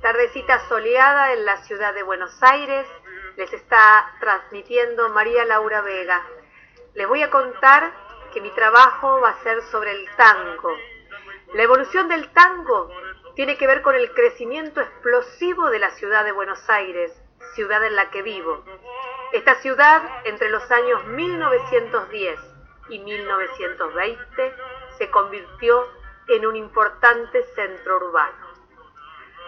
[0.00, 2.86] Tardecita soleada en la ciudad de Buenos Aires,
[3.36, 6.24] les está transmitiendo María Laura Vega.
[6.94, 7.92] Les voy a contar
[8.32, 10.74] que mi trabajo va a ser sobre el tango.
[11.54, 12.90] La evolución del tango
[13.34, 17.12] tiene que ver con el crecimiento explosivo de la ciudad de Buenos Aires,
[17.54, 18.64] ciudad en la que vivo.
[19.32, 22.47] Esta ciudad entre los años 1910
[22.88, 24.54] y 1920,
[24.98, 25.86] se convirtió
[26.28, 28.46] en un importante centro urbano.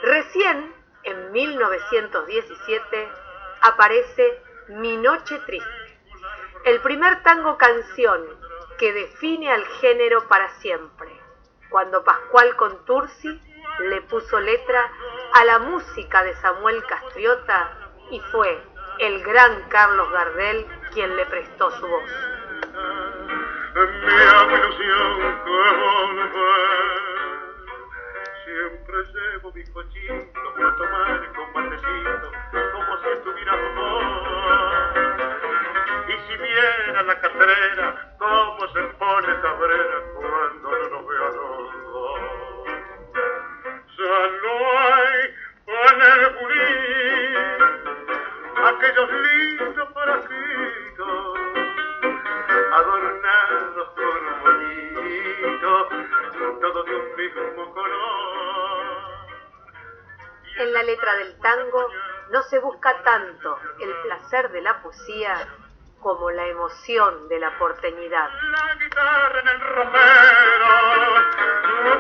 [0.03, 3.09] Recién, en 1917,
[3.63, 5.99] aparece Mi Noche Triste,
[6.65, 8.25] el primer tango canción
[8.79, 11.09] que define al género para siempre,
[11.69, 13.41] cuando Pascual Contursi
[13.81, 14.91] le puso letra
[15.35, 17.73] a la música de Samuel Castriota
[18.11, 18.63] y fue
[18.99, 22.11] el gran Carlos Gardel quien le prestó su voz.
[28.45, 32.33] Siempre llevo mi cochito para tomar con matecito,
[32.73, 34.05] como si estuviera vos.
[36.09, 38.60] Y si viene a la catrera, como
[57.17, 59.11] mismo color.
[60.59, 61.89] En la letra del tango
[62.31, 65.49] no se busca tanto el placer de la poesía
[66.01, 68.31] como la emoción de la porteñidad.
[68.51, 70.91] La guitarra en el romero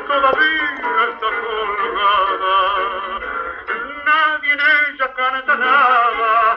[0.06, 0.64] todavía
[1.08, 2.56] está colgada.
[4.04, 6.56] Nadie en ella canta nada,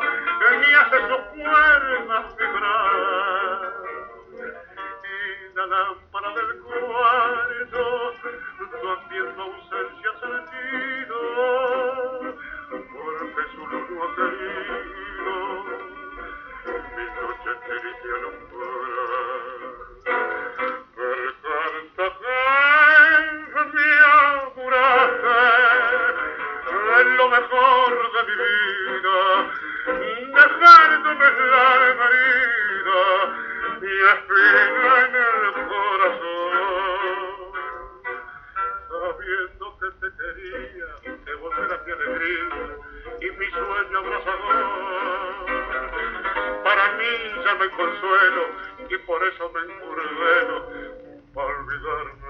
[0.60, 3.74] ni hace sus cuerdas vibrar.
[5.04, 6.13] Y la lámpara
[9.44, 11.18] ausencia ha sentido,
[12.70, 15.36] porque su luz no ha querido
[16.96, 19.60] mi noche triste alumbrar.
[20.96, 22.06] Per tanta
[23.54, 25.40] que me auguraste
[27.02, 29.20] en lo mejor de mi vida,
[30.38, 33.04] dejándome la herida
[33.82, 33.84] y
[34.14, 36.63] espina en el corazón
[39.24, 42.78] sabiendo que te quería, de volver a mi alegría
[43.22, 44.58] y mi sueño abrazador.
[46.64, 47.06] Para mí
[47.46, 48.44] ya no hay consuelo
[48.90, 50.56] y por eso me encurveno
[51.34, 52.23] para olvidarme.